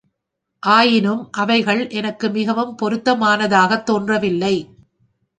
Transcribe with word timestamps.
ஆயினும் 0.59 1.29
அவைகள் 1.31 1.89
எனக்கு 1.89 2.29
மிகவும் 2.29 2.75
பொருத்தமாகத் 2.75 3.85
தோன்றவில்லை. 3.85 4.69